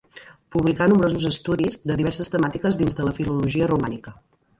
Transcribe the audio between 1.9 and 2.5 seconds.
de diverses